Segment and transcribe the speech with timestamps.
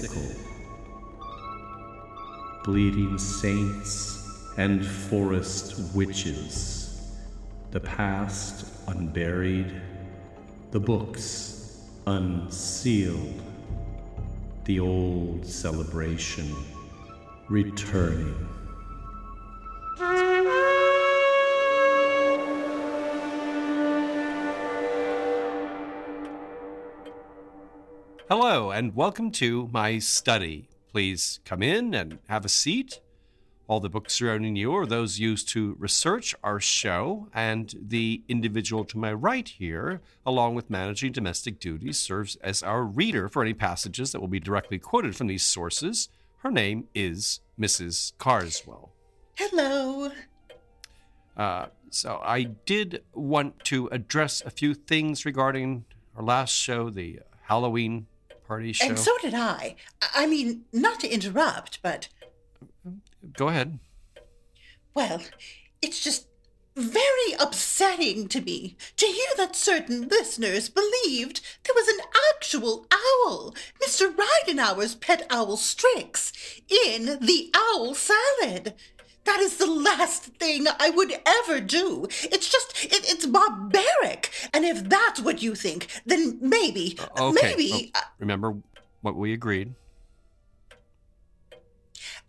[0.00, 0.30] sickle,
[2.62, 7.16] bleeding saints and forest witches,
[7.72, 9.80] the past unburied,
[10.70, 13.42] the books unsealed,
[14.66, 16.54] the old celebration
[17.48, 18.47] returning.
[28.78, 30.68] And welcome to my study.
[30.92, 33.00] Please come in and have a seat.
[33.66, 38.84] All the books surrounding you are those used to research our show, and the individual
[38.84, 43.52] to my right here, along with managing domestic duties, serves as our reader for any
[43.52, 46.08] passages that will be directly quoted from these sources.
[46.44, 48.12] Her name is Mrs.
[48.16, 48.92] Carswell.
[49.34, 50.12] Hello.
[51.36, 57.18] Uh, so I did want to address a few things regarding our last show, the
[57.42, 58.06] Halloween
[58.48, 58.88] party show.
[58.88, 59.76] And so did I.
[60.14, 62.08] I mean, not to interrupt, but,
[63.36, 63.78] Go ahead.
[64.94, 65.22] well,
[65.82, 66.26] it's just
[66.74, 71.98] very upsetting to me to hear that certain listeners believed there was an
[72.34, 74.14] actual owl, Mr.
[74.14, 76.32] Ridenhour's pet owl Strix,
[76.68, 78.74] in the owl salad.
[79.28, 82.06] That is the last thing I would ever do.
[82.34, 84.30] It's just, it, it's barbaric.
[84.54, 87.40] And if that's what you think, then maybe, uh, Okay.
[87.42, 88.56] maybe, oh, remember
[89.02, 89.74] what we agreed.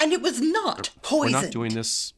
[0.02, 1.34] and it was not poison.
[1.36, 2.14] We're not doing this.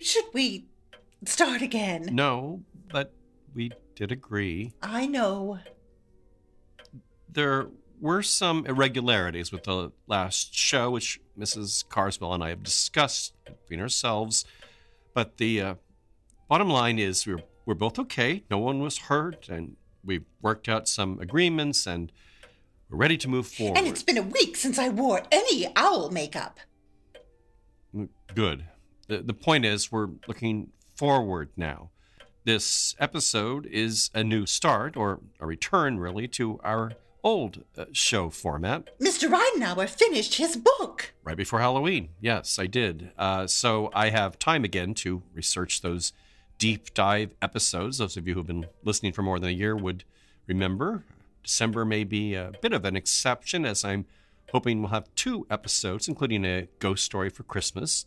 [0.00, 0.66] Should we
[1.24, 2.08] start again?
[2.10, 3.12] No, but
[3.54, 4.72] we did agree.
[4.82, 5.60] I know.
[7.32, 7.68] There
[8.00, 11.86] were some irregularities with the last show, which Mrs.
[11.88, 14.44] Carswell and I have discussed between ourselves.
[15.14, 15.74] But the uh,
[16.48, 18.42] bottom line is we're we're both okay.
[18.50, 22.10] No one was hurt, and we've worked out some agreements, and
[22.88, 23.78] we're ready to move forward.
[23.78, 26.58] And it's been a week since I wore any owl makeup.
[28.34, 28.64] Good.
[29.08, 31.90] The, the point is, we're looking forward now.
[32.44, 36.92] This episode is a new start, or a return, really, to our
[37.22, 39.28] old uh, show format Mr.
[39.28, 41.12] Ridenhour finished his book.
[41.24, 42.08] right before Halloween.
[42.20, 43.10] Yes, I did.
[43.18, 46.12] Uh, so I have time again to research those
[46.58, 47.98] deep dive episodes.
[47.98, 50.04] Those of you who've been listening for more than a year would
[50.46, 51.04] remember.
[51.42, 54.04] December may be a bit of an exception, as I'm
[54.52, 58.04] hoping we'll have two episodes, including a ghost story for Christmas.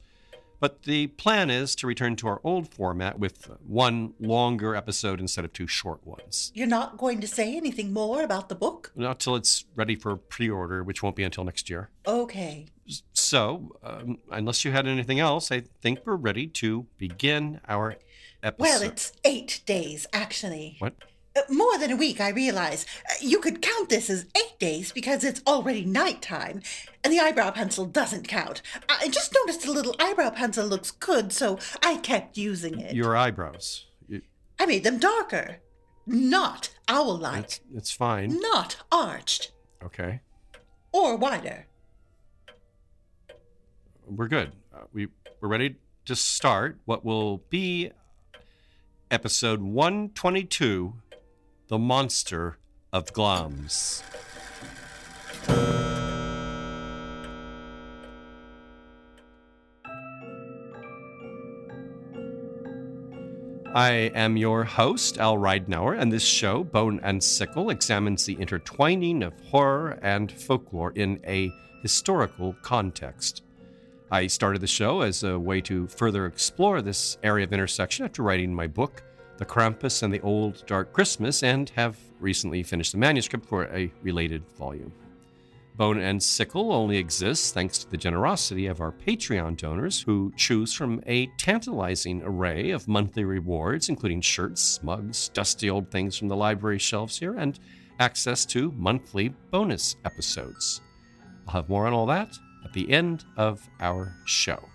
[0.63, 5.43] But the plan is to return to our old format with one longer episode instead
[5.43, 6.53] of two short ones.
[6.55, 8.93] You're not going to say anything more about the book?
[8.95, 11.89] Not till it's ready for pre order, which won't be until next year.
[12.07, 12.67] Okay.
[13.11, 17.97] So, um, unless you had anything else, I think we're ready to begin our
[18.41, 18.63] episode.
[18.63, 20.77] Well, it's eight days, actually.
[20.79, 20.93] What?
[21.49, 22.85] More than a week, I realize.
[23.09, 26.61] Uh, you could count this as eight days because it's already nighttime,
[27.03, 28.61] and the eyebrow pencil doesn't count.
[28.87, 32.95] I just noticed the little eyebrow pencil looks good, so I kept using it.
[32.95, 33.85] Your eyebrows.
[34.59, 35.57] I made them darker,
[36.05, 38.39] not owl-like, It's, it's fine.
[38.39, 39.51] not arched
[39.83, 40.21] Okay.
[40.91, 41.65] or wider.
[44.05, 44.51] We're good.
[44.73, 45.07] Uh, we,
[45.41, 47.91] we're ready to start what will be
[49.09, 50.93] episode 122
[51.69, 52.57] The Monster
[52.91, 54.03] of Glamis.
[63.73, 69.23] I am your host, Al Ridenhour, and this show, Bone and Sickle, examines the intertwining
[69.23, 71.49] of horror and folklore in a
[71.81, 73.43] historical context.
[74.11, 78.21] I started the show as a way to further explore this area of intersection after
[78.21, 79.01] writing my book,
[79.37, 83.91] The Krampus and the Old Dark Christmas, and have recently finished the manuscript for a
[84.01, 84.93] related volume.
[85.75, 90.71] Bone and Sickle only exists thanks to the generosity of our Patreon donors who choose
[90.71, 96.35] from a tantalizing array of monthly rewards, including shirts, mugs, dusty old things from the
[96.35, 97.59] library shelves here, and
[97.99, 100.81] access to monthly bonus episodes.
[101.47, 104.69] I'll have more on all that at the end of our show.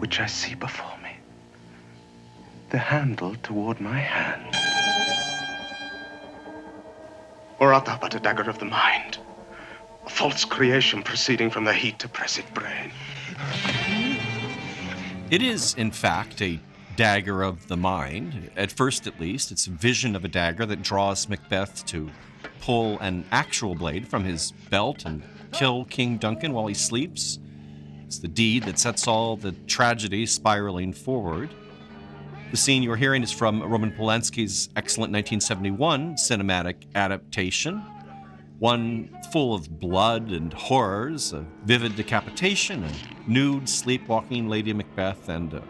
[0.00, 1.16] Which I see before me?
[2.70, 4.56] The handle toward my hand?
[7.58, 9.18] Or art thou but a dagger of the mind?
[10.06, 12.90] A false creation proceeding from the heat oppressed brain?
[15.30, 16.58] It is, in fact, a
[16.96, 18.50] dagger of the mind.
[18.56, 22.10] At first, at least, it's a vision of a dagger that draws Macbeth to
[22.62, 25.22] pull an actual blade from his belt and
[25.52, 27.38] kill King Duncan while he sleeps.
[28.10, 31.48] It's the deed that sets all the tragedy spiraling forward.
[32.50, 37.78] The scene you're hearing is from Roman Polanski's excellent 1971 cinematic adaptation,
[38.58, 42.90] one full of blood and horrors, a vivid decapitation, a
[43.30, 45.60] nude, sleepwalking Lady Macbeth, and uh,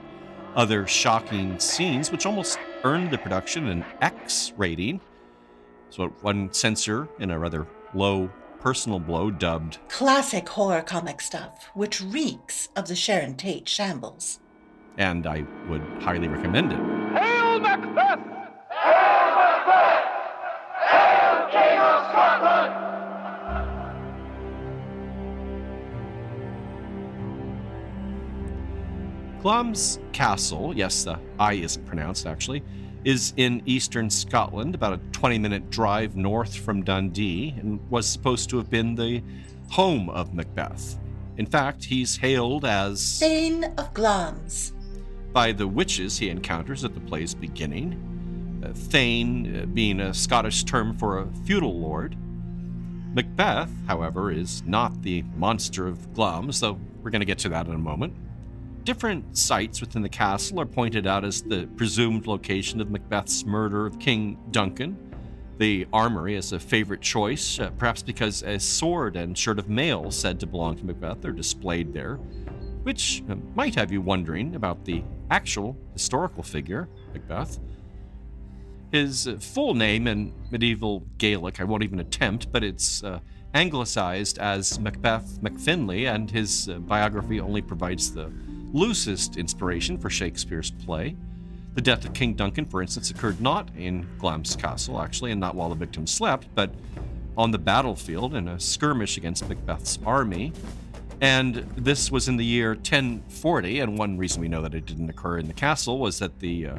[0.57, 4.99] other shocking scenes, which almost earned the production an X rating.
[5.91, 12.01] So one censor, in a rather low personal blow, dubbed Classic horror comic stuff, which
[12.01, 14.39] reeks of the Sharon Tate shambles.
[14.99, 16.79] And I would highly recommend it.
[16.79, 18.21] Hail Macbeth!
[18.71, 20.05] Hail Macbeth!
[20.87, 22.75] Hail King of Scotland!
[29.41, 32.63] Glamis Castle, yes, the I isn't pronounced actually,
[33.05, 38.51] is in eastern Scotland, about a 20 minute drive north from Dundee, and was supposed
[38.51, 39.23] to have been the
[39.71, 40.99] home of Macbeth.
[41.37, 44.73] In fact, he's hailed as Thane of Glamis.
[45.33, 48.63] by the witches he encounters at the play's beginning.
[48.65, 52.17] Uh, Thane uh, being a Scottish term for a feudal lord.
[53.15, 57.67] Macbeth, however, is not the monster of Glamis, though we're going to get to that
[57.67, 58.13] in a moment.
[58.85, 63.85] Different sites within the castle are pointed out as the presumed location of Macbeth's murder
[63.85, 64.97] of King Duncan.
[65.59, 70.11] The armory is a favorite choice, uh, perhaps because a sword and shirt of mail
[70.11, 72.17] said to belong to Macbeth are displayed there,
[72.83, 77.61] which uh, might have you wondering about the actual historical figure, Macbeth.
[78.93, 83.21] His uh, full name in medieval Gaelic I won't even attempt, but it's uh,
[83.53, 88.33] anglicized as Macbeth McFinley, and his uh, biography only provides the
[88.73, 91.17] loosest inspiration for Shakespeare's play.
[91.75, 95.55] The death of King Duncan, for instance, occurred not in Glamis Castle, actually, and not
[95.55, 96.75] while the victim slept, but
[97.37, 100.53] on the battlefield in a skirmish against Macbeth's army.
[101.21, 105.11] And this was in the year 1040, and one reason we know that it didn't
[105.11, 106.79] occur in the castle was that the uh,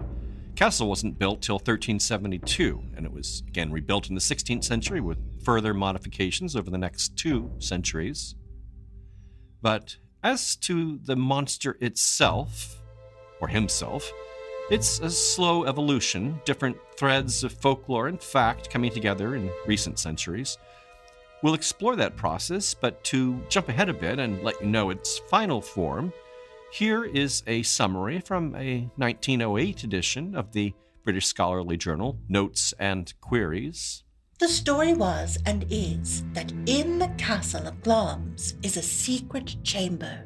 [0.55, 5.17] castle wasn't built till 1372, and it was again rebuilt in the 16th century with
[5.43, 8.35] further modifications over the next two centuries.
[9.61, 12.81] But as to the monster itself,
[13.39, 14.11] or himself,
[14.69, 20.57] it's a slow evolution, different threads of folklore and fact coming together in recent centuries.
[21.43, 25.17] We'll explore that process, but to jump ahead a bit and let you know its
[25.29, 26.13] final form,
[26.71, 30.73] here is a summary from a 1908 edition of the
[31.03, 34.03] British Scholarly Journal Notes and Queries.
[34.41, 40.25] The story was and is that in the castle of Glamis is a secret chamber.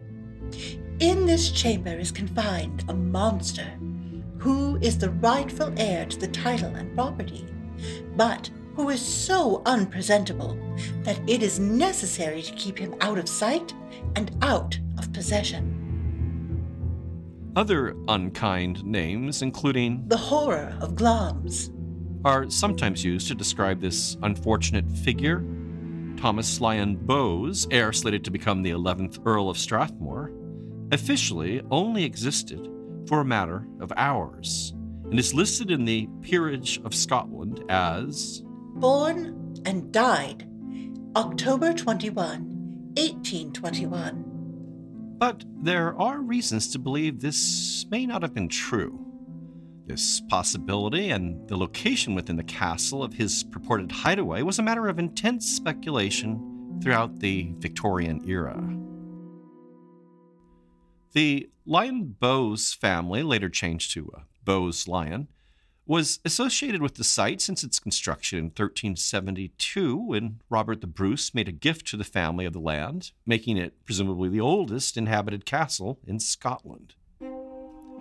[1.01, 3.77] In this chamber is confined a monster
[4.37, 7.45] who is the rightful heir to the title and property,
[8.15, 10.57] but who is so unpresentable
[11.03, 13.73] that it is necessary to keep him out of sight
[14.15, 15.73] and out of possession.
[17.57, 21.69] Other unkind names, including The horror of Glamis.
[22.25, 25.45] Are sometimes used to describe this unfortunate figure.
[26.17, 30.31] Thomas Lyon Bowes, heir slated to become the 11th Earl of Strathmore,
[30.91, 32.67] officially only existed
[33.07, 34.73] for a matter of hours
[35.05, 38.41] and is listed in the Peerage of Scotland as
[38.77, 40.49] Born and died
[41.15, 42.17] October 21,
[42.97, 44.23] 1821.
[45.17, 49.04] But there are reasons to believe this may not have been true.
[49.85, 54.87] This possibility and the location within the castle of his purported hideaway was a matter
[54.87, 58.59] of intense speculation throughout the Victorian era.
[61.13, 65.27] The Lyon Bowes family, later changed to uh, Bowes Lyon,
[65.85, 71.47] was associated with the site since its construction in 1372 when Robert the Bruce made
[71.47, 75.99] a gift to the family of the land, making it presumably the oldest inhabited castle
[76.07, 76.95] in Scotland.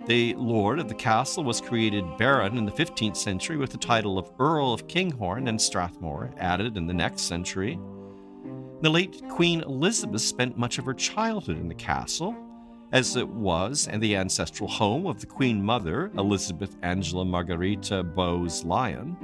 [0.05, 4.19] The lord of the castle was created baron in the 15th century with the title
[4.19, 7.79] of Earl of Kinghorn and Strathmore added in the next century.
[8.81, 12.35] The late Queen Elizabeth spent much of her childhood in the castle,
[12.91, 18.63] as it was and the ancestral home of the Queen Mother, Elizabeth Angela Margarita Bowes
[18.63, 19.17] Lyon.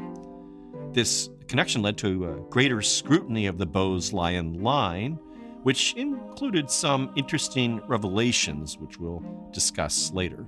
[0.94, 5.20] This connection led to a greater scrutiny of the Bowes Lyon line,
[5.62, 9.24] which included some interesting revelations, which we'll
[9.54, 10.48] discuss later.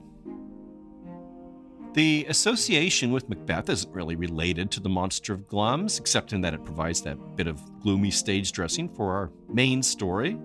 [1.94, 6.56] The association with Macbeth isn't really related to the monster of Glamis, except in that
[6.56, 10.40] it provides that bit of gloomy stage dressing for our main story.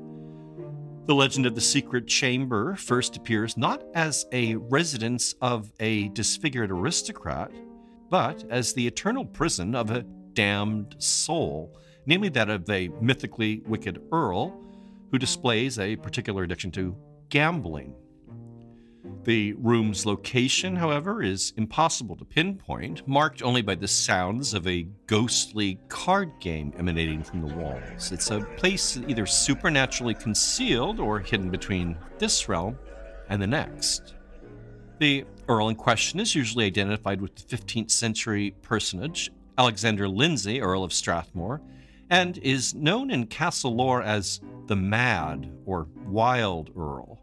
[1.07, 6.71] The legend of the secret chamber first appears not as a residence of a disfigured
[6.71, 7.51] aristocrat,
[8.11, 11.75] but as the eternal prison of a damned soul,
[12.05, 14.63] namely that of a mythically wicked earl
[15.11, 16.95] who displays a particular addiction to
[17.31, 17.95] gambling.
[19.25, 24.89] The room's location, however, is impossible to pinpoint, marked only by the sounds of a
[25.07, 28.11] ghostly card game emanating from the walls.
[28.11, 32.79] It's a place either supernaturally concealed or hidden between this realm
[33.29, 34.15] and the next.
[34.99, 40.85] The Earl in question is usually identified with the 15th century personage, Alexander Lindsay, Earl
[40.85, 41.61] of Strathmore,
[42.11, 47.18] and is known in castle lore as the Mad or Wild Earl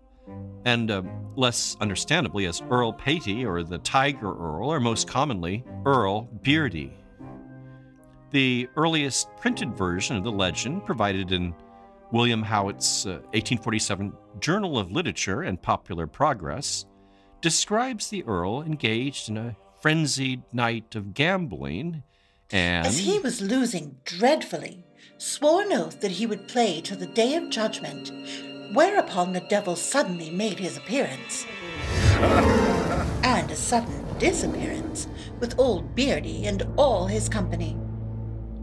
[0.65, 1.03] and uh,
[1.35, 6.93] less understandably as Earl Patey or the Tiger Earl, or most commonly Earl Beardy.
[8.31, 11.53] The earliest printed version of the legend, provided in
[12.11, 16.85] William Howitt's uh, 1847 Journal of Literature and Popular Progress,
[17.41, 22.03] describes the Earl engaged in a frenzied night of gambling
[22.51, 22.87] and.
[22.87, 24.83] As he was losing dreadfully,
[25.17, 28.11] swore an oath that he would play till the day of judgment,
[28.73, 31.45] whereupon the devil suddenly made his appearance.
[33.23, 35.07] and a sudden disappearance,
[35.39, 37.77] with old Beardy and all his company.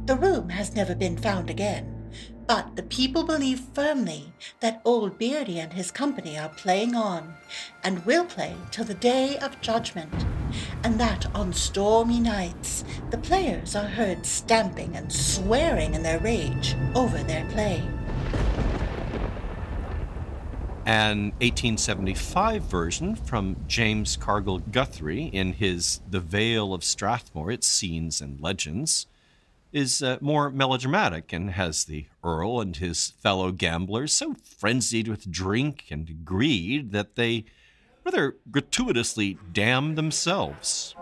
[0.06, 2.10] The room has never been found again,
[2.46, 7.34] but the people believe firmly that old Beardy and his company are playing on,
[7.84, 10.12] and will play till the day of judgment,
[10.82, 16.76] and that on stormy nights the players are heard stamping and swearing in their rage
[16.94, 17.82] over their play.
[20.84, 28.20] An 1875 version from James Cargill Guthrie in his The Vale of Strathmore, Its Scenes
[28.20, 29.06] and Legends,
[29.72, 35.30] is uh, more melodramatic and has the Earl and his fellow gamblers so frenzied with
[35.30, 37.44] drink and greed that they
[38.04, 40.96] rather gratuitously damn themselves.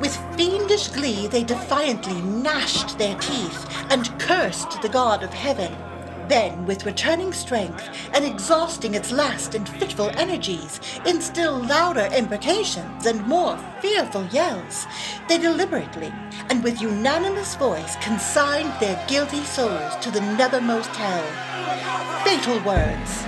[0.00, 5.93] With fiendish glee, they defiantly gnashed their teeth and cursed the God of heaven.
[6.28, 13.06] Then, with returning strength and exhausting its last and fitful energies in still louder imprecations
[13.06, 14.86] and more fearful yells,
[15.28, 16.12] they deliberately
[16.48, 22.24] and with unanimous voice consigned their guilty souls to the nethermost hell.
[22.24, 23.24] Fatal words.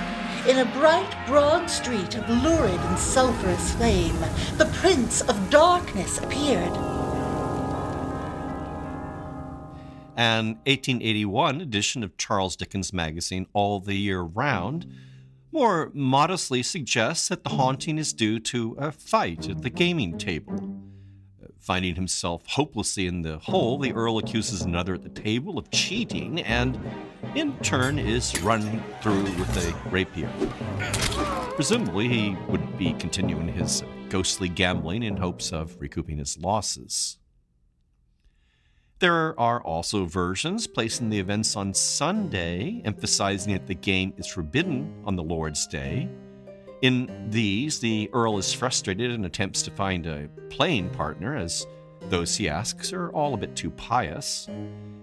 [0.49, 4.19] In a bright, broad street of lurid and sulphurous flame,
[4.57, 6.96] the Prince of Darkness appeared.
[10.17, 14.91] An 1881 edition of Charles Dickens' magazine All the Year Round
[15.53, 20.83] more modestly suggests that the haunting is due to a fight at the gaming table.
[21.59, 26.41] Finding himself hopelessly in the hole, the Earl accuses another at the table of cheating
[26.41, 26.81] and,
[27.35, 30.31] in turn, is run through with a rapier.
[31.57, 37.19] Presumably, he would be continuing his ghostly gambling in hopes of recouping his losses.
[38.99, 44.91] There are also versions placing the events on Sunday, emphasizing that the game is forbidden
[45.05, 46.09] on the Lord's Day.
[46.81, 51.67] In these, the Earl is frustrated and attempts to find a playing partner, as
[52.09, 54.49] those he asks are all a bit too pious.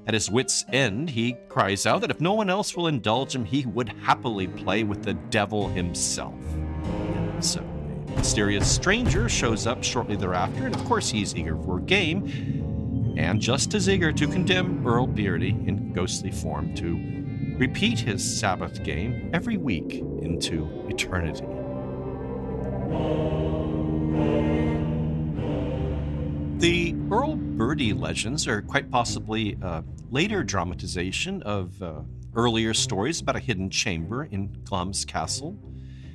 [0.07, 3.45] At his wits' end, he cries out that if no one else will indulge him,
[3.45, 6.33] he would happily play with the devil himself.
[7.41, 7.59] So,
[8.07, 12.72] a mysterious stranger shows up shortly thereafter, and of course, he's eager for a game
[13.15, 18.83] and just as eager to condemn Earl Beardy in ghostly form to repeat his Sabbath
[18.83, 21.45] game every week into eternity.
[26.59, 32.01] The Earl Beardy legends are quite possibly a later dramatization of uh,
[32.35, 35.57] earlier stories about a hidden chamber in Glamis castle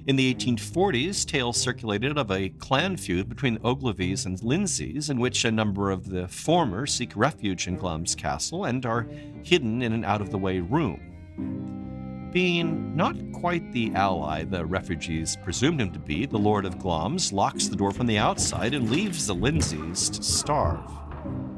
[0.09, 5.21] in the 1840s, tales circulated of a clan feud between the Ogilvies and Lindsays, in
[5.21, 9.07] which a number of the former seek refuge in Glamis castle and are
[9.43, 12.31] hidden in an out of the way room.
[12.33, 17.31] Being not quite the ally the refugees presumed him to be, the Lord of Glamis
[17.31, 20.91] locks the door from the outside and leaves the Lindsays to starve.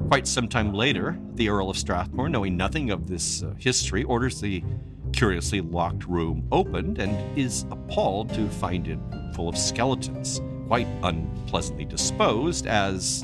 [0.08, 4.40] Quite some time later, the Earl of Strathmore, knowing nothing of this uh, history, orders
[4.40, 4.64] the
[5.20, 8.98] curiously locked room opened and is appalled to find it
[9.34, 13.22] full of skeletons, quite unpleasantly disposed, as.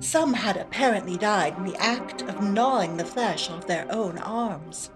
[0.00, 4.90] Some had apparently died in the act of gnawing the flesh off their own arms.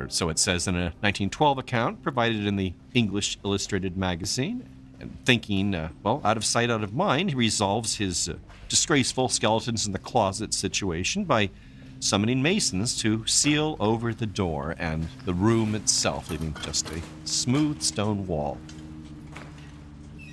[0.00, 4.66] Or so it says in a 1912 account provided in the English Illustrated magazine.
[4.98, 8.36] And thinking, uh, well, out of sight, out of mind, he resolves his uh,
[8.70, 11.50] disgraceful skeletons in the closet situation by
[12.02, 17.80] summoning masons to seal over the door and the room itself, leaving just a smooth
[17.80, 18.58] stone wall.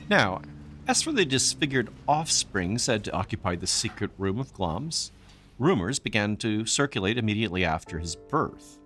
[0.10, 0.42] Now,
[0.88, 5.12] as for the disfigured offspring said to occupy the secret room of Glamis,
[5.60, 8.80] rumors began to circulate immediately after his birth.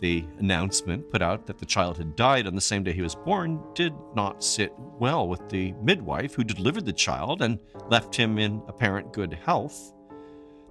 [0.00, 3.14] The announcement put out that the child had died on the same day he was
[3.14, 7.58] born did not sit well with the midwife who delivered the child and
[7.90, 9.92] left him in apparent good health.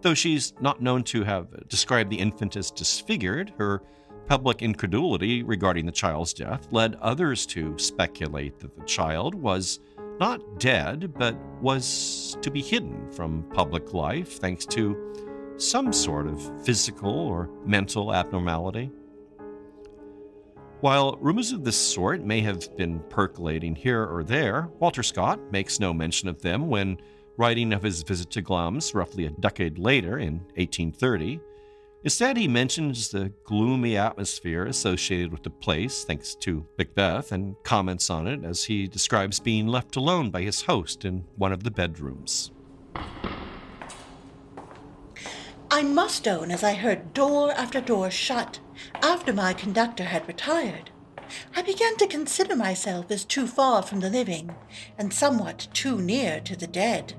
[0.05, 3.81] Though she's not known to have described the infant as disfigured, her
[4.27, 9.79] public incredulity regarding the child's death led others to speculate that the child was
[10.19, 16.63] not dead, but was to be hidden from public life thanks to some sort of
[16.63, 18.91] physical or mental abnormality.
[20.81, 25.79] While rumors of this sort may have been percolating here or there, Walter Scott makes
[25.79, 26.99] no mention of them when
[27.37, 31.39] writing of his visit to Glamis roughly a decade later in 1830.
[32.03, 38.09] Instead, he mentions the gloomy atmosphere associated with the place, thanks to Macbeth, and comments
[38.09, 41.71] on it as he describes being left alone by his host in one of the
[41.71, 42.51] bedrooms.
[45.71, 48.59] I must own, as I heard door after door shut
[49.01, 50.91] after my conductor had retired,
[51.55, 54.55] I began to consider myself as too far from the living
[54.97, 57.13] and somewhat too near to the dead.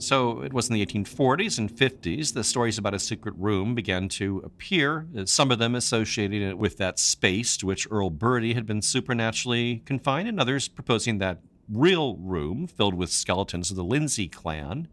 [0.00, 4.08] So it was in the 1840s and 50s the stories about a secret room began
[4.08, 8.64] to appear, uh, some of them associated with that space to which Earl Beardy had
[8.64, 14.26] been supernaturally confined, and others proposing that real room filled with skeletons of the Lindsay
[14.26, 14.88] clan.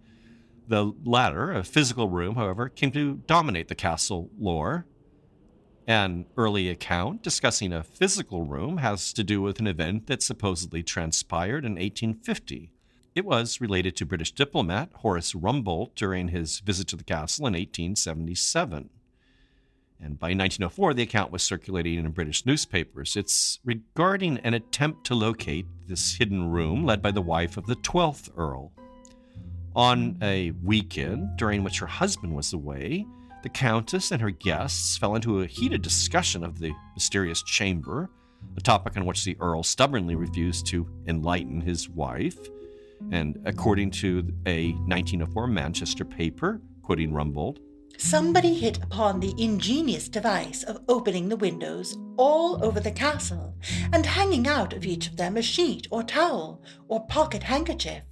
[0.68, 4.88] The latter, a physical room, however, came to dominate the castle lore.
[5.88, 10.84] An early account discussing a physical room has to do with an event that supposedly
[10.84, 12.74] transpired in 1850
[13.18, 17.54] it was related to British diplomat Horace Rumbold during his visit to the castle in
[17.54, 18.92] 1877.
[20.00, 23.16] And by 1904, the account was circulating in British newspapers.
[23.16, 27.78] It's regarding an attempt to locate this hidden room led by the wife of the
[27.78, 28.72] 12th Earl.
[29.76, 33.04] On a weekend during which her husband was away,
[33.42, 38.12] the Countess and her guests fell into a heated discussion of the mysterious chamber,
[38.56, 42.38] a topic on which the Earl stubbornly refused to enlighten his wife.
[43.12, 47.60] And according to a 1904 Manchester paper, quoting Rumbold,
[48.00, 53.56] Somebody hit upon the ingenious device of opening the windows all over the castle
[53.92, 58.04] and hanging out of each of them a sheet or towel or pocket handkerchief.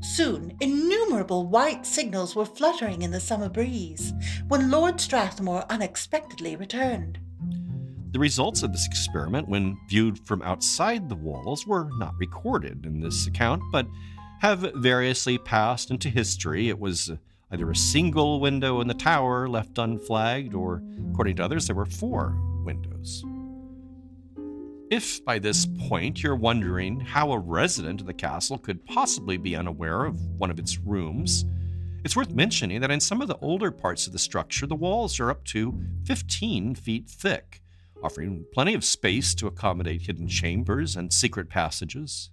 [0.00, 4.12] Soon innumerable white signals were fluttering in the summer breeze
[4.48, 7.20] when Lord Strathmore unexpectedly returned.
[8.12, 13.00] The results of this experiment, when viewed from outside the walls, were not recorded in
[13.00, 13.86] this account, but
[14.40, 16.68] have variously passed into history.
[16.68, 17.10] It was
[17.50, 21.86] either a single window in the tower left unflagged, or, according to others, there were
[21.86, 23.24] four windows.
[24.90, 29.56] If by this point you're wondering how a resident of the castle could possibly be
[29.56, 31.46] unaware of one of its rooms,
[32.04, 35.18] it's worth mentioning that in some of the older parts of the structure, the walls
[35.18, 37.61] are up to 15 feet thick,
[38.02, 42.30] offering plenty of space to accommodate hidden chambers and secret passages.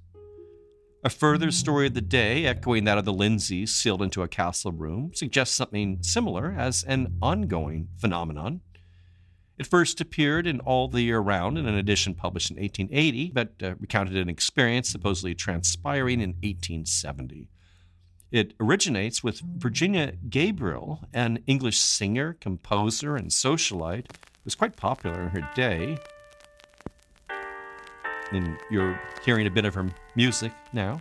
[1.04, 4.74] A further story of the day, echoing that of the Lindsays sealed into a castle
[4.74, 8.60] room, suggests something similar as an ongoing phenomenon.
[9.58, 13.54] It first appeared in All the Year Round in an edition published in 1880, but
[13.62, 17.50] uh, recounted an experience supposedly transpiring in 1870.
[18.32, 24.06] It originates with Virginia Gabriel, an English singer, composer, and socialite
[24.50, 25.96] was quite popular in her day
[28.32, 31.00] and you're hearing a bit of her music now.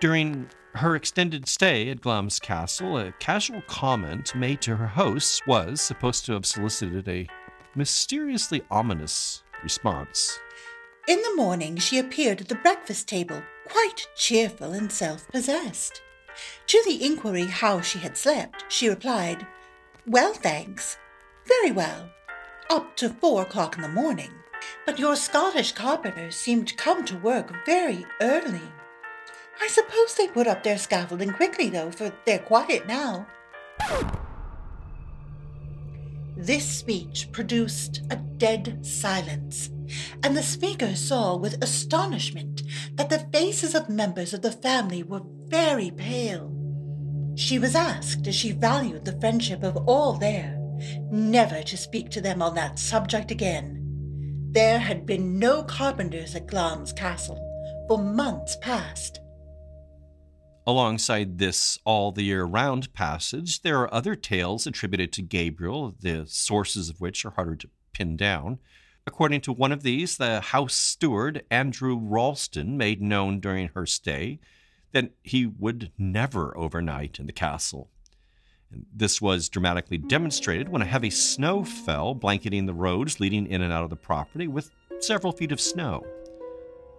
[0.00, 5.80] During her extended stay at Glamis Castle, a casual comment made to her hosts was
[5.80, 7.26] supposed to have solicited a
[7.74, 10.38] mysteriously ominous response.
[11.08, 16.02] In the morning, she appeared at the breakfast table, quite cheerful and self possessed.
[16.68, 19.46] To the inquiry how she had slept, she replied,
[20.06, 20.96] Well, thanks.
[21.46, 22.10] Very well
[22.70, 24.30] up to four o'clock in the morning.
[24.84, 28.72] But your Scottish carpenters seem to come to work very early.
[29.60, 33.26] I suppose they put up their scaffolding quickly, though, for they're quiet now.
[36.38, 39.70] This speech produced a dead silence,
[40.22, 42.62] and the speaker saw with astonishment
[42.94, 46.54] that the faces of members of the family were very pale.
[47.34, 50.56] She was asked if she valued the friendship of all there,
[51.10, 54.48] never to speak to them on that subject again.
[54.52, 57.44] There had been no carpenters at Glamis Castle
[57.88, 59.18] for months past.
[60.68, 66.26] Alongside this all the year round passage, there are other tales attributed to Gabriel, the
[66.26, 68.58] sources of which are harder to pin down.
[69.06, 74.40] According to one of these, the house steward, Andrew Ralston, made known during her stay
[74.92, 77.88] that he would never overnight in the castle.
[78.70, 83.72] This was dramatically demonstrated when a heavy snow fell, blanketing the roads leading in and
[83.72, 86.04] out of the property with several feet of snow.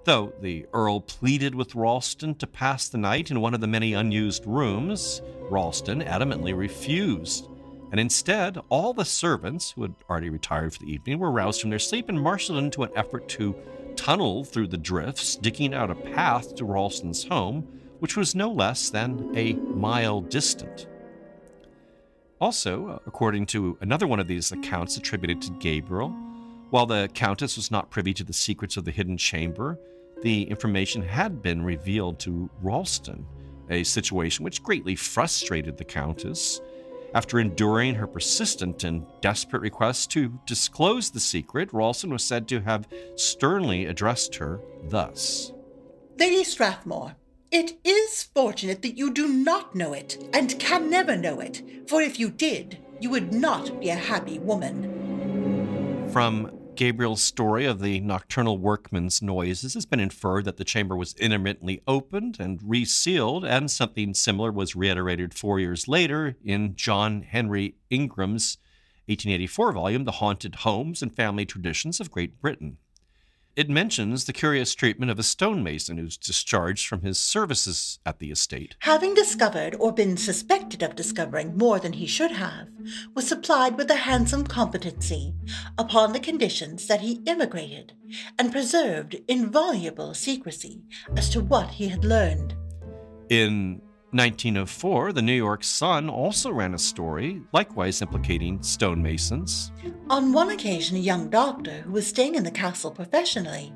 [0.09, 3.93] Though the Earl pleaded with Ralston to pass the night in one of the many
[3.93, 7.47] unused rooms, Ralston adamantly refused.
[7.91, 11.69] And instead, all the servants, who had already retired for the evening, were roused from
[11.69, 13.55] their sleep and marshaled into an effort to
[13.95, 17.67] tunnel through the drifts, digging out a path to Ralston's home,
[17.99, 20.87] which was no less than a mile distant.
[22.41, 26.09] Also, according to another one of these accounts attributed to Gabriel,
[26.71, 29.77] while the Countess was not privy to the secrets of the hidden chamber,
[30.21, 33.25] the information had been revealed to Ralston,
[33.69, 36.61] a situation which greatly frustrated the Countess.
[37.13, 42.61] After enduring her persistent and desperate requests to disclose the secret, Ralston was said to
[42.61, 45.53] have sternly addressed her thus
[46.19, 47.15] Lady Strathmore,
[47.49, 52.01] it is fortunate that you do not know it, and can never know it, for
[52.01, 56.09] if you did, you would not be a happy woman.
[56.11, 61.13] From Gabriel's story of the nocturnal workman's noises has been inferred that the chamber was
[61.15, 67.75] intermittently opened and resealed, and something similar was reiterated four years later in John Henry
[67.89, 68.59] Ingram's
[69.07, 72.77] 1884 volume, The Haunted Homes and Family Traditions of Great Britain.
[73.59, 78.31] It mentions the curious treatment of a stonemason who's discharged from his services at the
[78.31, 78.77] estate.
[78.79, 82.69] Having discovered or been suspected of discovering more than he should have,
[83.15, 85.33] was supplied with a handsome competency
[85.77, 87.91] upon the conditions that he immigrated
[88.37, 90.81] and preserved inviolable secrecy
[91.17, 92.55] as to what he had learned.
[93.27, 99.71] In 1904, the New York Sun also ran a story, likewise implicating stonemasons.
[100.09, 103.71] On one occasion, a young doctor who was staying in the castle professionally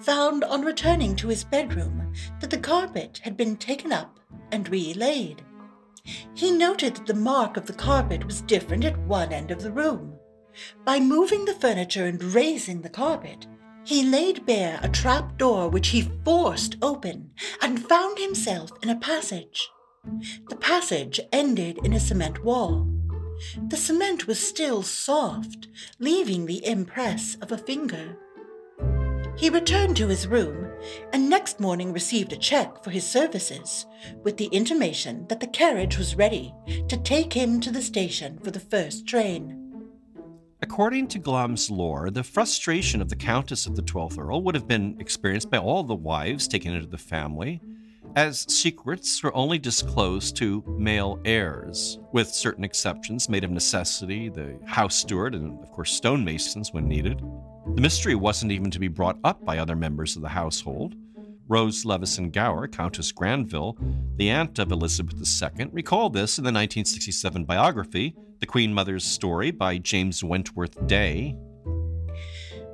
[0.00, 4.20] found on returning to his bedroom that the carpet had been taken up
[4.52, 5.42] and relaid.
[6.34, 9.72] He noted that the mark of the carpet was different at one end of the
[9.72, 10.14] room.
[10.84, 13.46] By moving the furniture and raising the carpet,
[13.84, 18.98] he laid bare a trap door which he forced open and found himself in a
[18.98, 19.68] passage.
[20.48, 22.88] The passage ended in a cement wall.
[23.68, 25.68] The cement was still soft,
[25.98, 28.16] leaving the impress of a finger.
[29.36, 30.70] He returned to his room
[31.12, 33.86] and next morning received a check for his services
[34.22, 36.54] with the intimation that the carriage was ready
[36.88, 39.61] to take him to the station for the first train.
[40.62, 44.68] According to Glamis lore, the frustration of the Countess of the Twelfth Earl would have
[44.68, 47.60] been experienced by all the wives taken into the family,
[48.14, 54.56] as secrets were only disclosed to male heirs, with certain exceptions made of necessity, the
[54.64, 57.20] house steward, and of course stonemasons when needed.
[57.74, 60.94] The mystery wasn't even to be brought up by other members of the household.
[61.48, 63.76] Rose Leveson Gower, Countess Granville,
[64.16, 69.50] the aunt of Elizabeth II, recalled this in the 1967 biography, The Queen Mother's Story
[69.50, 71.36] by James Wentworth Day.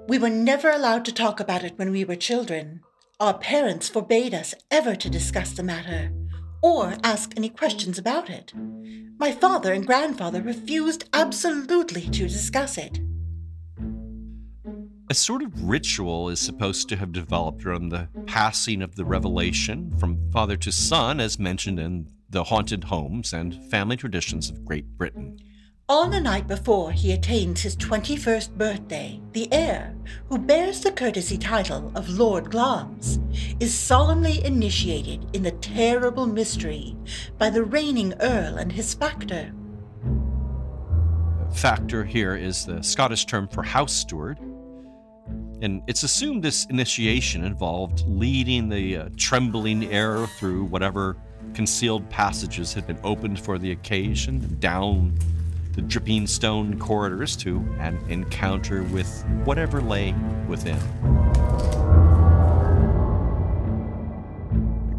[0.09, 2.81] We were never allowed to talk about it when we were children.
[3.21, 6.13] Our parents forbade us ever to discuss the matter
[6.63, 8.53] or ask any questions about it.
[9.19, 13.01] My father and grandfather refused absolutely to discuss it.
[15.11, 19.91] A sort of ritual is supposed to have developed around the passing of the revelation
[19.97, 24.99] from father to son, as mentioned in the haunted homes and family traditions of Great
[24.99, 25.39] Britain.
[25.89, 29.97] On the night before he attains his 21st birthday, the heir,
[30.29, 33.19] who bears the courtesy title of Lord Glamis,
[33.61, 36.95] is solemnly initiated in the terrible mystery
[37.39, 39.55] by the reigning Earl and his factor.
[41.55, 44.39] Factor here is the Scottish term for house steward.
[45.61, 51.17] And it's assumed this initiation involved leading the uh, trembling heir through whatever
[51.53, 55.19] concealed passages had been opened for the occasion, down
[55.73, 60.15] the dripping stone corridors to an encounter with whatever lay
[60.47, 60.79] within.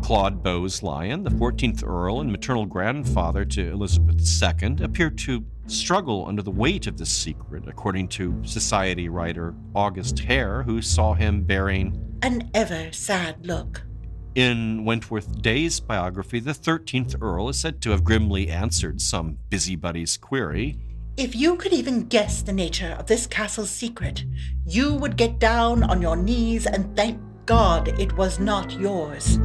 [0.01, 6.25] Claude Bowes Lyon, the 14th Earl and maternal grandfather to Elizabeth II, appeared to struggle
[6.27, 11.43] under the weight of this secret, according to society writer August Hare, who saw him
[11.43, 13.83] bearing an ever sad look.
[14.35, 20.17] In Wentworth Day's biography, the 13th Earl is said to have grimly answered some busybody's
[20.17, 20.79] query.
[21.17, 24.23] If you could even guess the nature of this castle's secret,
[24.65, 29.39] you would get down on your knees and thank God it was not yours.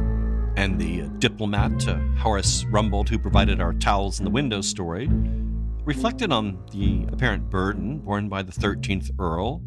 [0.55, 5.09] And the diplomat, uh, Horace Rumbold, who provided our towels in the window story,
[5.85, 9.61] reflected on the apparent burden borne by the 13th Earl,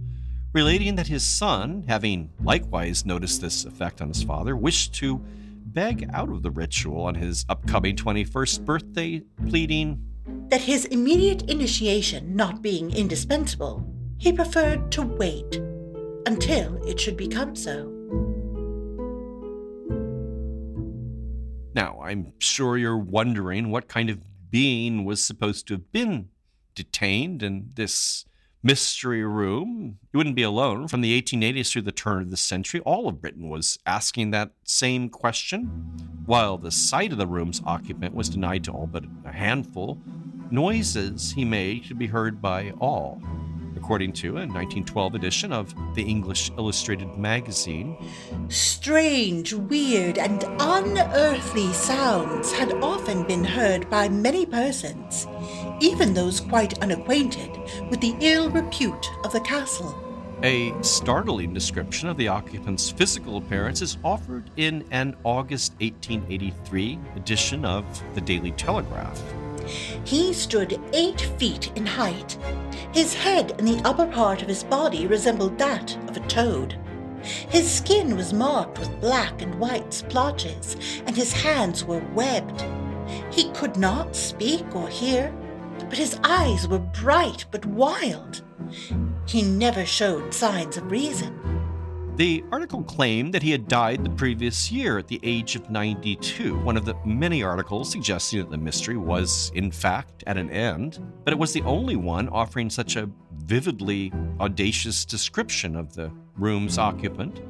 [0.53, 5.25] relating that his son, having likewise noticed this effect on his father, wished to
[5.67, 10.03] beg out of the ritual on his upcoming 21st birthday, pleading,
[10.49, 13.87] That his immediate initiation not being indispensable,
[14.19, 15.57] he preferred to wait
[16.27, 17.95] until it should become so.
[21.75, 24.19] Now, I'm sure you're wondering what kind of
[24.51, 26.29] being was supposed to have been
[26.75, 28.25] detained in this
[28.63, 29.99] mystery room.
[30.13, 30.89] You wouldn't be alone.
[30.89, 34.53] From the 1880s through the turn of the century, all of Britain was asking that
[34.65, 35.67] same question.
[36.27, 39.99] While the sight of the room's occupant was denied to all but a handful,
[40.51, 43.23] noises he made could be heard by all.
[43.79, 47.97] According to a 1912 edition of the English Illustrated Magazine,
[48.49, 55.29] Strange, weird, and unearthly sounds had often been heard by many persons,
[55.81, 57.51] even those quite unacquainted
[57.88, 59.97] with the ill repute of the castle.
[60.43, 67.64] A startling description of the occupant's physical appearance is offered in an August 1883 edition
[67.64, 67.85] of
[68.17, 69.23] the Daily Telegraph.
[70.05, 72.37] He stood eight feet in height.
[72.93, 76.79] His head and the upper part of his body resembled that of a toad.
[77.23, 80.77] His skin was marked with black and white splotches,
[81.07, 82.65] and his hands were webbed.
[83.31, 85.35] He could not speak or hear,
[85.89, 88.43] but his eyes were bright but wild.
[89.27, 91.58] He never showed signs of reason.
[92.19, 96.59] The article claimed that he had died the previous year at the age of 92,
[96.59, 100.99] one of the many articles suggesting that the mystery was, in fact, at an end,
[101.23, 103.09] but it was the only one offering such a
[103.45, 107.41] vividly audacious description of the room's occupant.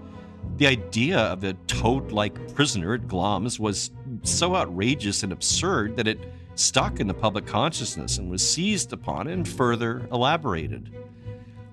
[0.58, 3.90] The idea of a toad like prisoner at Glamis was
[4.22, 9.28] so outrageous and absurd that it stuck in the public consciousness and was seized upon
[9.28, 10.94] and further elaborated.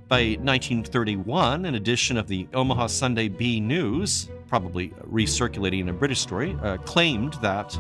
[0.07, 6.19] By 1931, an edition of the Omaha Sunday Bee News, probably recirculating in a British
[6.19, 7.75] story, uh, claimed that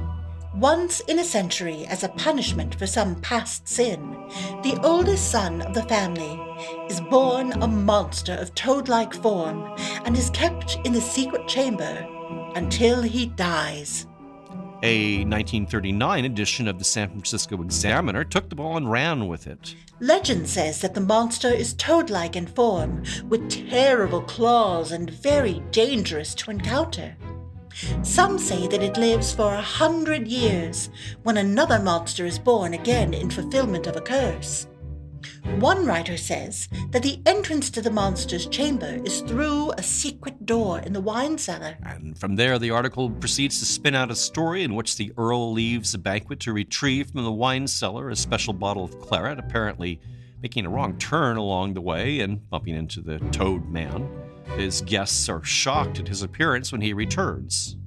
[0.55, 3.99] Once in a century, as a punishment for some past sin,
[4.63, 6.41] the oldest son of the family
[6.89, 9.71] is born a monster of toad like form
[10.05, 12.07] and is kept in the secret chamber
[12.55, 14.07] until he dies.
[14.85, 19.73] A 1939 edition of the San Francisco Examiner took the ball and ran with it.
[19.99, 25.63] Legend says that the monster is toad like in form, with terrible claws and very
[25.71, 27.17] dangerous to encounter.
[28.03, 30.91] Some say that it lives for a hundred years,
[31.23, 34.67] when another monster is born again in fulfillment of a curse.
[35.59, 40.79] One writer says that the entrance to the monster's chamber is through a secret door
[40.79, 41.77] in the wine cellar.
[41.83, 45.53] And from there, the article proceeds to spin out a story in which the Earl
[45.53, 49.99] leaves a banquet to retrieve from the wine cellar a special bottle of claret, apparently
[50.41, 54.07] making a wrong turn along the way and bumping into the Toad Man.
[54.57, 57.77] His guests are shocked at his appearance when he returns.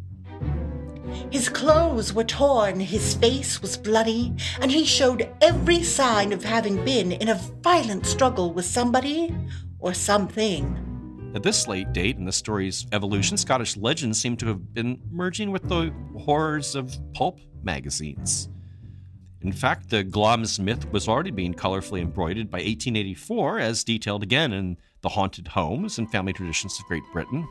[1.30, 6.84] His clothes were torn, his face was bloody, and he showed every sign of having
[6.84, 9.34] been in a violent struggle with somebody
[9.78, 10.84] or something.
[11.34, 15.50] At this late date in the story's evolution, Scottish legends seem to have been merging
[15.50, 18.48] with the horrors of pulp magazines.
[19.42, 24.52] In fact, the Glamis myth was already being colorfully embroidered by 1884, as detailed again
[24.52, 27.46] in The Haunted Homes and Family Traditions of Great Britain.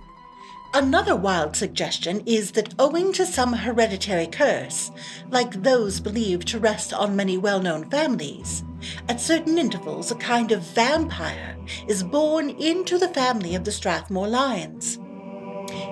[0.73, 4.91] Another wild suggestion is that owing to some hereditary curse,
[5.29, 8.63] like those believed to rest on many well known families,
[9.07, 14.27] at certain intervals a kind of vampire is born into the family of the Strathmore
[14.27, 14.99] Lyons.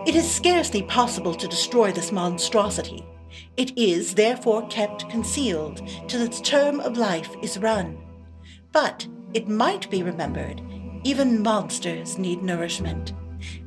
[0.05, 3.05] It is scarcely possible to destroy this monstrosity.
[3.55, 7.97] It is therefore kept concealed till its term of life is run.
[8.73, 10.61] But it might be remembered,
[11.05, 13.13] even monsters need nourishment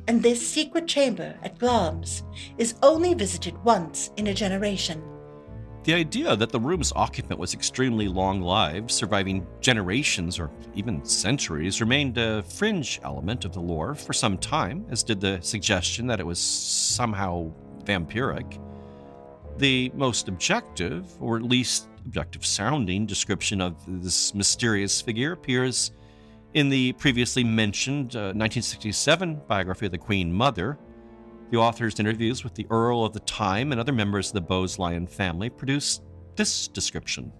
[0.09, 2.23] and this secret chamber at Glamis
[2.57, 5.03] is only visited once in a generation.
[5.83, 11.79] The idea that the room's occupant was extremely long lived, surviving generations or even centuries,
[11.79, 16.19] remained a fringe element of the lore for some time, as did the suggestion that
[16.19, 17.51] it was somehow
[17.83, 18.59] vampiric.
[19.59, 25.91] The most objective, or at least objective sounding, description of this mysterious figure appears
[26.53, 30.77] in the previously mentioned uh, 1967 biography of the Queen Mother,
[31.51, 34.79] the author's interviews with the Earl of the time and other members of the Bowes
[34.79, 36.03] Lyon family produced
[36.35, 37.31] this description.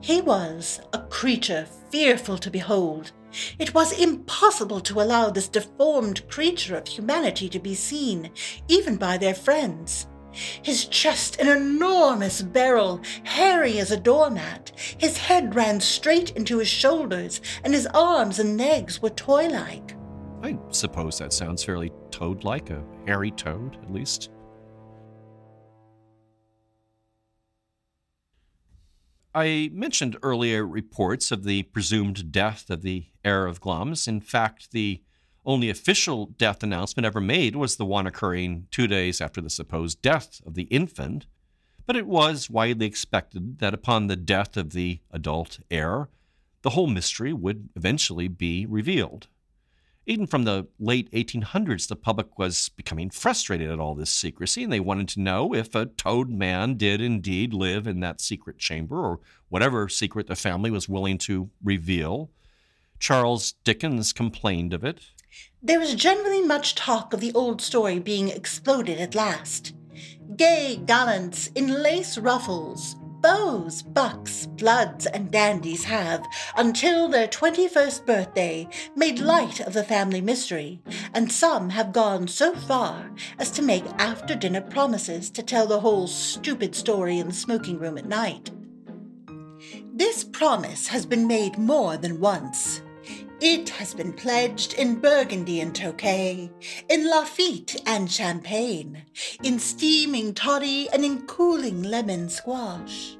[0.00, 3.12] He was a creature fearful to behold.
[3.58, 8.30] It was impossible to allow this deformed creature of humanity to be seen,
[8.68, 10.08] even by their friends.
[10.32, 14.72] His chest an enormous barrel, hairy as a doormat.
[14.98, 19.96] His head ran straight into his shoulders, and his arms and legs were toy like.
[20.42, 24.30] I suppose that sounds fairly toad like, a hairy toad, at least.
[29.34, 34.06] I mentioned earlier reports of the presumed death of the heir of Glamis.
[34.06, 35.02] In fact, the
[35.44, 40.00] only official death announcement ever made was the one occurring two days after the supposed
[40.00, 41.26] death of the infant.
[41.84, 46.08] But it was widely expected that upon the death of the adult heir,
[46.62, 49.26] the whole mystery would eventually be revealed.
[50.04, 54.72] Even from the late 1800s, the public was becoming frustrated at all this secrecy, and
[54.72, 58.96] they wanted to know if a toad man did indeed live in that secret chamber
[58.96, 62.30] or whatever secret the family was willing to reveal.
[62.98, 65.02] Charles Dickens complained of it.
[65.62, 69.74] There was generally much talk of the old story being exploded at last.
[70.36, 78.68] Gay gallants in lace ruffles, Beaux, bucks, bloods, and dandies have, until their 21st birthday,
[78.96, 80.82] made light of the family mystery,
[81.14, 85.78] and some have gone so far as to make after dinner promises to tell the
[85.78, 88.50] whole stupid story in the smoking room at night.
[89.94, 92.82] This promise has been made more than once.
[93.44, 96.48] It has been pledged in Burgundy and Tokay,
[96.88, 99.02] in Lafitte and Champagne,
[99.42, 103.16] in steaming toddy and in cooling lemon squash.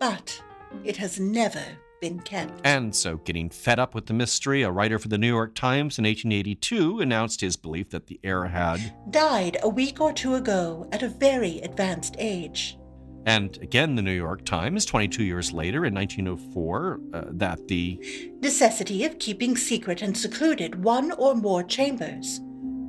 [0.00, 0.42] But
[0.84, 1.62] it has never
[2.00, 2.62] been kept.
[2.64, 5.98] And so, getting fed up with the mystery, a writer for the New York Times
[5.98, 10.88] in 1882 announced his belief that the heir had died a week or two ago
[10.92, 12.77] at a very advanced age.
[13.26, 18.02] And again, the New York Times, 22 years later in 1904, uh, that the
[18.40, 22.40] necessity of keeping secret and secluded one or more chambers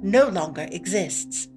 [0.02, 1.50] no longer exists.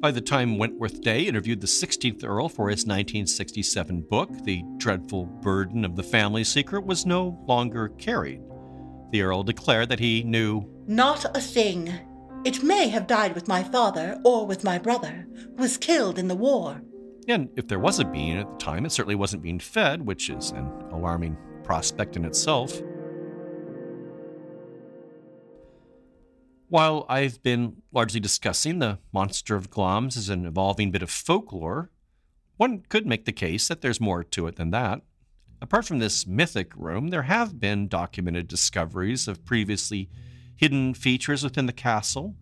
[0.00, 5.26] By the time Wentworth Day interviewed the 16th Earl for his 1967 book, the dreadful
[5.26, 8.40] burden of the family secret was no longer carried.
[9.10, 11.92] The Earl declared that he knew not a thing.
[12.44, 16.28] It may have died with my father or with my brother, who was killed in
[16.28, 16.82] the war.
[17.30, 20.30] And if there was a being at the time, it certainly wasn't being fed, which
[20.30, 22.82] is an alarming prospect in itself.
[26.68, 31.90] While I've been largely discussing the monster of Glamis as an evolving bit of folklore,
[32.56, 35.02] one could make the case that there's more to it than that.
[35.62, 40.10] Apart from this mythic room, there have been documented discoveries of previously
[40.56, 42.34] hidden features within the castle,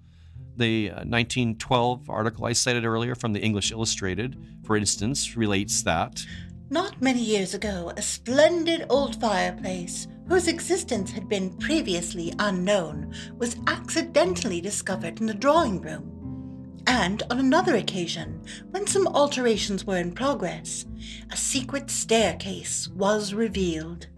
[0.59, 6.25] the 1912 uh, article I cited earlier from the English Illustrated, for instance, relates that.
[6.71, 13.57] Not many years ago, a splendid old fireplace, whose existence had been previously unknown, was
[13.67, 16.83] accidentally discovered in the drawing room.
[16.87, 20.85] And on another occasion, when some alterations were in progress,
[21.31, 24.09] a secret staircase was revealed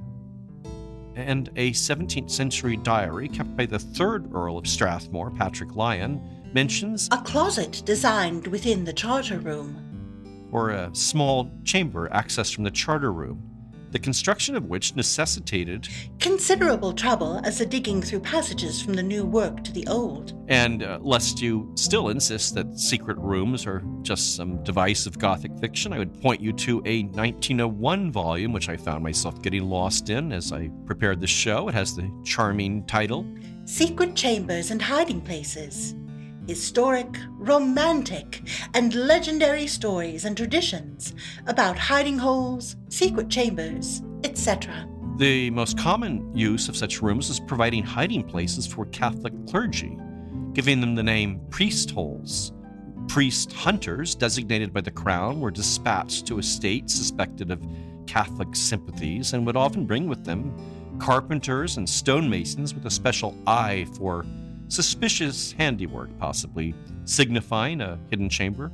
[1.21, 6.21] and a 17th century diary kept by the third Earl of Strathmore, Patrick Lyon,
[6.53, 12.71] mentions a closet designed within the charter room, or a small chamber accessed from the
[12.71, 13.50] charter room,
[13.91, 19.25] the construction of which necessitated considerable trouble as the digging through passages from the new
[19.25, 20.33] work to the old.
[20.49, 25.57] And uh, lest you still insist that secret rooms are just some device of Gothic
[25.59, 30.11] fiction, I would point you to a 1901 volume, which I found myself getting lost
[30.11, 31.69] in as I prepared the show.
[31.69, 33.27] It has the charming title
[33.65, 35.95] Secret Chambers and Hiding Places
[36.47, 38.43] historic, romantic,
[38.75, 41.15] and legendary stories and traditions
[41.47, 44.89] about hiding holes, secret chambers, etc.
[45.17, 49.99] The most common use of such rooms is providing hiding places for Catholic clergy,
[50.53, 52.53] giving them the name priest holes.
[53.07, 57.67] Priest hunters, designated by the crown, were dispatched to a state suspected of
[58.07, 60.55] Catholic sympathies and would often bring with them
[60.99, 64.25] carpenters and stonemasons with a special eye for
[64.71, 68.73] suspicious handiwork, possibly signifying a hidden chamber.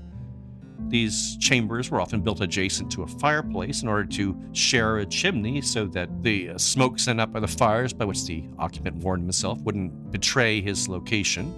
[0.89, 5.63] These chambers were often built adjacent to a fireplace in order to share a chimney
[5.63, 9.23] so that the uh, smoke sent up by the fires, by which the occupant warned
[9.23, 11.53] himself, wouldn't betray his location.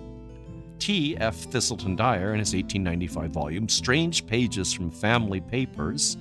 [0.79, 1.17] T.
[1.19, 1.37] F.
[1.49, 6.17] Thiselton Dyer, in his 1895 volume, Strange Pages from Family Papers,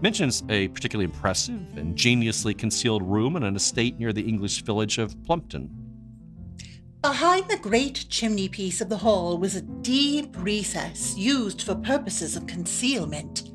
[0.00, 5.22] mentions a particularly impressive, ingeniously concealed room in an estate near the English village of
[5.22, 5.79] Plumpton.
[7.02, 12.36] Behind the great chimney piece of the hall was a deep recess used for purposes
[12.36, 13.50] of concealment,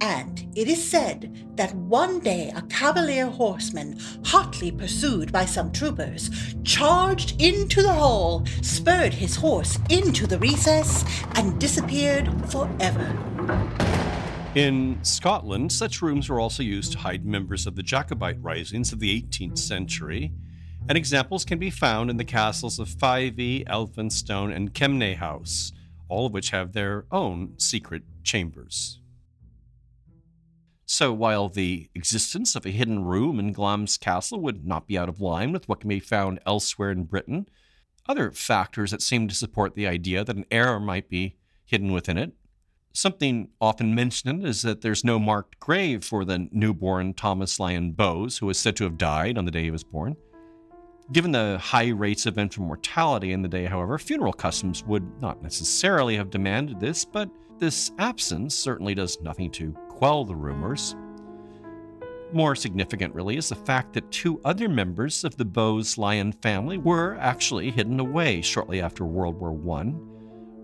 [0.00, 6.30] And it is said that one day a cavalier horseman, hotly pursued by some troopers,
[6.62, 13.18] charged into the hall, spurred his horse into the recess, and disappeared forever.
[14.54, 19.00] In Scotland, such rooms were also used to hide members of the Jacobite risings of
[19.00, 20.32] the 18th century,
[20.88, 25.72] and examples can be found in the castles of Fyvie, Elphinstone, and Kemnay House,
[26.08, 29.00] all of which have their own secret chambers.
[30.86, 35.08] So, while the existence of a hidden room in Glamis Castle would not be out
[35.08, 37.48] of line with what can be found elsewhere in Britain,
[38.06, 42.18] other factors that seem to support the idea that an error might be hidden within
[42.18, 42.32] it.
[42.92, 48.38] Something often mentioned is that there's no marked grave for the newborn Thomas Lyon Bowes,
[48.38, 50.16] who is said to have died on the day he was born.
[51.12, 55.42] Given the high rates of infant mortality in the day, however, funeral customs would not
[55.42, 57.28] necessarily have demanded this, but
[57.58, 60.96] this absence certainly does nothing to quell the rumors.
[62.32, 66.78] More significant, really, is the fact that two other members of the Bowes Lyon family
[66.78, 69.94] were actually hidden away shortly after World War I,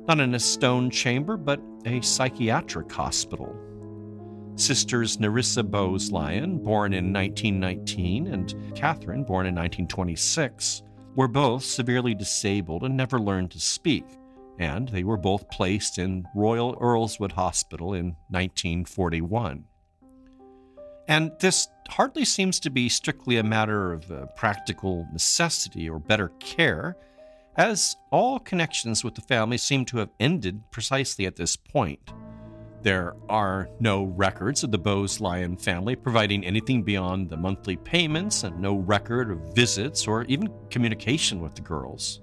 [0.09, 3.55] not in a stone chamber, but a psychiatric hospital.
[4.61, 10.83] Sisters Nerissa Bowes Lyon, born in 1919, and Catherine, born in 1926,
[11.17, 14.05] were both severely disabled and never learned to speak
[14.61, 19.65] and they were both placed in Royal Earlswood Hospital in 1941.
[21.09, 26.29] And this hardly seems to be strictly a matter of uh, practical necessity or better
[26.41, 26.95] care,
[27.57, 32.13] as all connections with the family seem to have ended precisely at this point.
[32.83, 38.43] There are no records of the Bowes Lyon family providing anything beyond the monthly payments,
[38.45, 42.23] and no record of visits or even communication with the girls.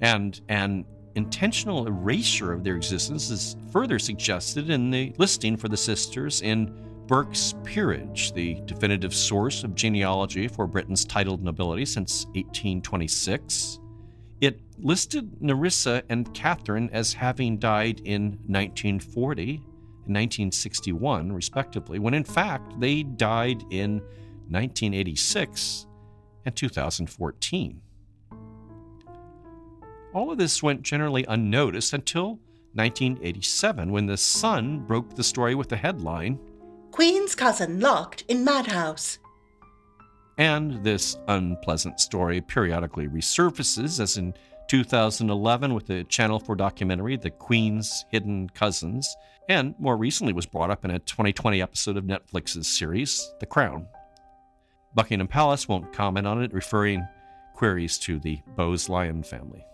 [0.00, 5.76] And an intentional erasure of their existence is further suggested in the listing for the
[5.76, 6.74] sisters in
[7.06, 13.80] Burke's Peerage, the definitive source of genealogy for Britain's titled nobility since 1826.
[14.40, 19.62] It listed Nerissa and Catherine as having died in 1940
[20.06, 24.00] and 1961, respectively, when in fact they died in
[24.50, 25.86] 1986
[26.44, 27.80] and 2014.
[30.12, 32.38] All of this went generally unnoticed until
[32.74, 36.38] 1987, when The Sun broke the story with the headline
[36.94, 39.18] Queen's cousin locked in madhouse.
[40.38, 44.32] And this unpleasant story periodically resurfaces, as in
[44.74, 49.14] 2011 with the Channel 4 documentary The Queen's Hidden Cousins,
[49.48, 53.86] and more recently was brought up in a 2020 episode of Netflix's series The Crown.
[54.96, 57.06] Buckingham Palace won't comment on it, referring
[57.54, 59.64] queries to the Bowes Lyon family.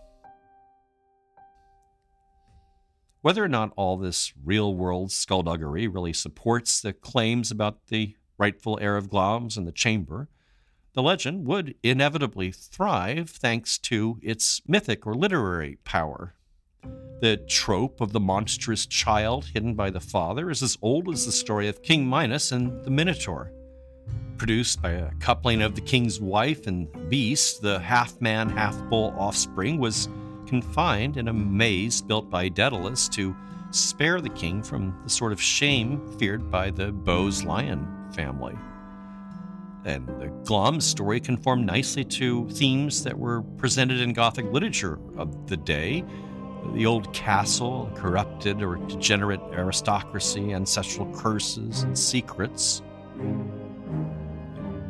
[3.21, 8.77] Whether or not all this real world skullduggery really supports the claims about the rightful
[8.79, 10.29] heir of Glamis and the chamber,
[10.93, 16.35] the legend would inevitably thrive thanks to its mythic or literary power.
[17.21, 21.31] The trope of the monstrous child hidden by the father is as old as the
[21.31, 23.51] story of King Minos and the Minotaur.
[24.37, 29.13] Produced by a coupling of the king's wife and beast, the half man, half bull
[29.17, 30.09] offspring was
[30.47, 33.35] confined in a maze built by Daedalus to
[33.69, 38.57] spare the king from the sort of shame feared by the Bowes Lyon family.
[39.83, 45.47] And the Glamis story conformed nicely to themes that were presented in Gothic literature of
[45.47, 46.03] the day
[46.73, 52.81] the old castle, corrupted or degenerate aristocracy, ancestral curses, and secrets.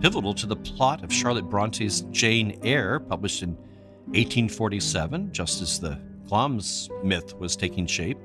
[0.01, 3.55] Pivotal to the plot of Charlotte Bronte's Jane Eyre, published in
[4.07, 8.17] 1847, just as the Glamis myth was taking shape,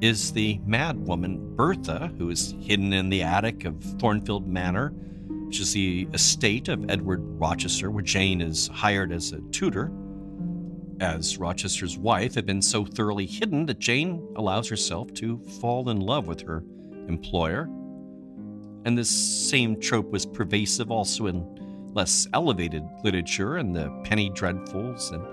[0.00, 4.92] is the mad woman Bertha, who is hidden in the attic of Thornfield Manor,
[5.48, 9.90] which is the estate of Edward Rochester, where Jane is hired as a tutor.
[11.00, 16.00] As Rochester's wife had been so thoroughly hidden that Jane allows herself to fall in
[16.00, 16.62] love with her
[17.08, 17.62] employer.
[18.84, 25.12] And this same trope was pervasive also in less elevated literature and the penny dreadfuls,
[25.12, 25.24] and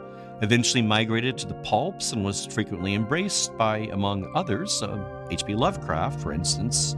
[0.43, 4.81] eventually migrated to the pulps and was frequently embraced by, among others,
[5.29, 5.55] H.P.
[5.55, 6.95] Uh, Lovecraft, for instance.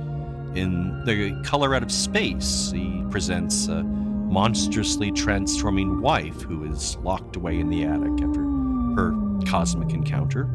[0.56, 7.36] In The Color Out of Space, he presents a monstrously transforming wife who is locked
[7.36, 8.42] away in the attic after
[8.96, 9.14] her
[9.46, 10.50] cosmic encounter.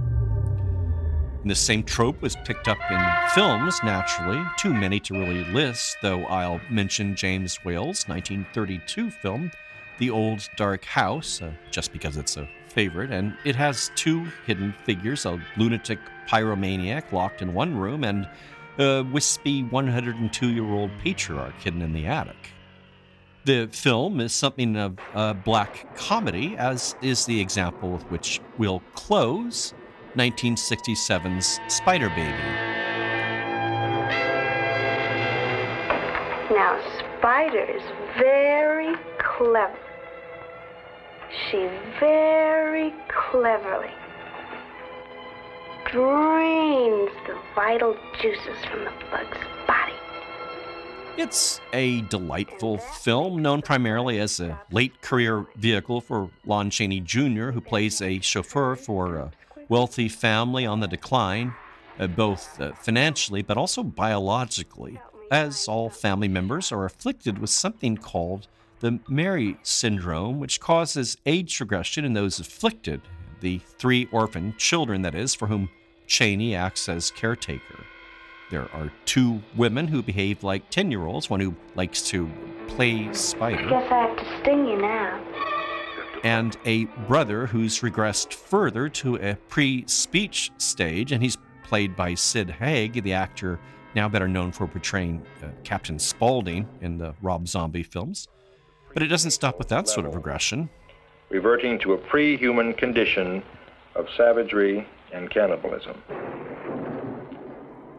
[1.43, 3.01] And the same trope was picked up in
[3.35, 9.51] films, naturally, too many to really list, though I'll mention James Whale's 1932 film,
[9.99, 14.75] The Old Dark House, uh, just because it's a favorite, and it has two hidden
[14.85, 18.29] figures a lunatic pyromaniac locked in one room and
[18.79, 22.53] a wispy 102 year old patriarch hidden in the attic.
[23.45, 28.83] The film is something of a black comedy, as is the example with which we'll
[28.95, 29.75] close
[30.17, 32.33] 1967's Spider Baby.
[36.55, 36.81] Now,
[37.19, 37.83] Spider is
[38.19, 39.79] very clever.
[41.51, 41.69] She
[41.99, 43.91] very cleverly
[45.93, 49.37] drains the vital juices from the bug's
[49.67, 49.93] body.
[51.19, 57.51] It's a delightful film, known primarily as a late career vehicle for Lon Chaney Jr.,
[57.51, 59.33] who plays a chauffeur for a
[59.69, 61.55] wealthy family on the decline,
[61.99, 64.99] uh, both uh, financially but also biologically,
[65.31, 68.49] as all family members are afflicted with something called
[68.81, 73.03] the Merrye syndrome, which causes age regression in those afflicted,
[73.41, 75.69] the three orphan children, that is, for whom
[76.13, 77.87] Chaney acts as caretaker.
[78.51, 82.31] There are two women who behave like 10 year olds, one who likes to
[82.69, 83.67] play spider.
[83.67, 85.19] I Guess I have to sting you now.
[86.23, 92.13] And a brother who's regressed further to a pre speech stage, and he's played by
[92.15, 93.59] Sid Haig, the actor
[93.95, 98.29] now better known for portraying uh, Captain Spaulding in the Rob Zombie films.
[98.93, 100.69] But it doesn't stop with that sort of regression.
[101.31, 103.43] reverting to a pre human condition
[103.95, 106.03] of savagery and cannibalism.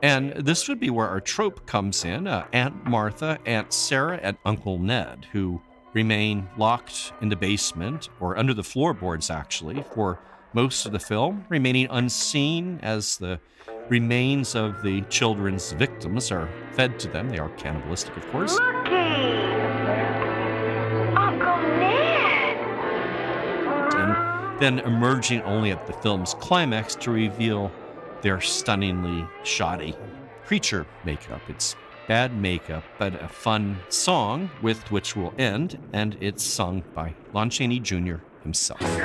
[0.01, 4.37] And this would be where our trope comes in uh, Aunt Martha, Aunt Sarah, and
[4.43, 5.61] Uncle Ned, who
[5.93, 10.19] remain locked in the basement or under the floorboards, actually, for
[10.51, 13.39] most of the film, remaining unseen as the
[13.89, 17.29] remains of the children's victims are fed to them.
[17.29, 18.59] They are cannibalistic, of course.
[18.59, 19.02] Looky!
[24.63, 27.69] Then emerging only at the film's climax to reveal
[28.21, 29.93] their stunningly shoddy
[30.45, 31.41] creature makeup.
[31.49, 31.75] It's
[32.07, 37.49] bad makeup, but a fun song with which we'll end, and it's sung by Lon
[37.49, 38.15] Chaney Jr.
[38.41, 38.79] himself.
[38.79, 39.03] Screams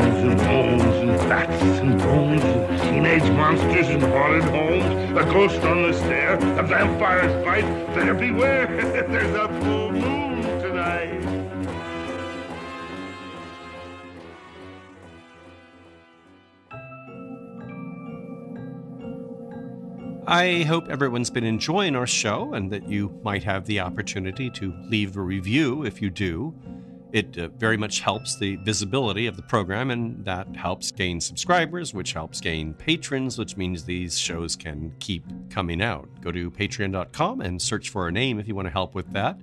[0.00, 5.82] and moans and bats and bones and teenage monsters in haunted homes, a ghost on
[5.82, 7.94] the stair, a vampire's bite.
[7.94, 8.66] Better beware,
[9.08, 10.35] there's a full moon
[20.28, 24.74] I hope everyone's been enjoying our show and that you might have the opportunity to
[24.88, 26.52] leave a review if you do.
[27.12, 31.94] It uh, very much helps the visibility of the program, and that helps gain subscribers,
[31.94, 36.08] which helps gain patrons, which means these shows can keep coming out.
[36.22, 39.38] Go to patreon.com and search for a name if you want to help with that.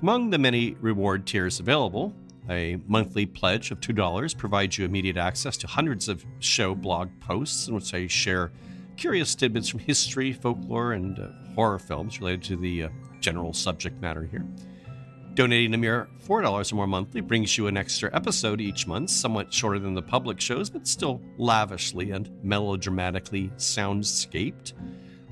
[0.00, 2.14] Among the many reward tiers available,
[2.48, 7.66] a monthly pledge of $2 provides you immediate access to hundreds of show blog posts
[7.66, 8.52] in which I share
[9.00, 12.88] curious tidbits from history, folklore, and uh, horror films related to the uh,
[13.20, 14.46] general subject matter here.
[15.32, 19.54] Donating a mere $4 or more monthly brings you an extra episode each month, somewhat
[19.54, 24.74] shorter than the public shows, but still lavishly and melodramatically soundscaped.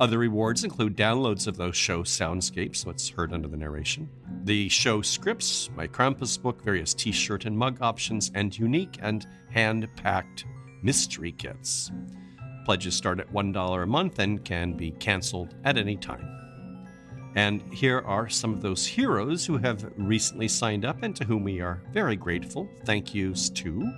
[0.01, 4.09] Other rewards include downloads of those show soundscapes, what's heard under the narration,
[4.45, 9.27] the show scripts, my Krampus book, various t shirt and mug options, and unique and
[9.51, 10.47] hand packed
[10.83, 11.91] mystery kits.
[12.69, 16.29] Pledges start at $1 a month and can be canceled at any time.
[17.35, 21.45] And here are some of those heroes who have recently signed up and to whom
[21.45, 22.69] we are very grateful.
[22.85, 23.91] Thank yous to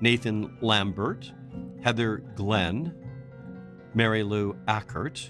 [0.00, 1.30] Nathan Lambert,
[1.82, 2.94] Heather Glenn,
[3.92, 5.28] Mary Lou Ackert,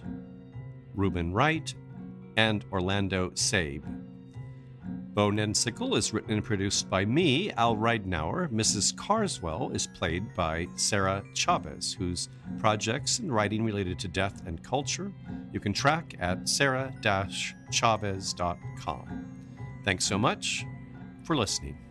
[0.94, 1.74] Reuben Wright,
[2.36, 3.82] and Orlando Sabe.
[5.18, 8.46] Bone and Sickle is written and produced by me, Al Ridenour.
[8.50, 8.96] Mrs.
[8.96, 12.28] Carswell is played by Sarah Chavez, whose
[12.60, 15.12] projects and writing related to death and culture
[15.52, 19.24] you can track at sarah-chavez.com.
[19.84, 20.64] Thanks so much
[21.24, 21.87] for listening.